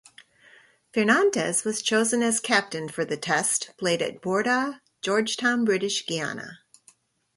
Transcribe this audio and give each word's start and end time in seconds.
Fernandes 0.95 1.63
was 1.63 1.83
chosen 1.83 2.23
as 2.23 2.39
captain 2.39 2.89
for 2.89 3.05
the 3.05 3.15
Test 3.17 3.69
played 3.77 4.01
at 4.01 4.19
Bourda, 4.19 4.81
Georgetown, 5.03 5.63
British 5.63 6.07
Guiana. 6.07 6.57